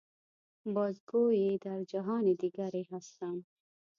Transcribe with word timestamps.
باز 0.75 0.95
گوئی 1.09 1.57
در 1.57 1.83
جهان 1.83 2.33
دیگری 2.39 2.83
هستم. 2.91 3.45